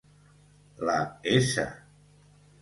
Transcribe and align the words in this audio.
La 0.91 0.95
S 1.21 1.61